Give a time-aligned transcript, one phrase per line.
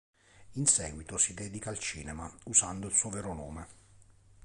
[0.53, 3.67] In seguito si dedica al cinema, usando il suo vero nome.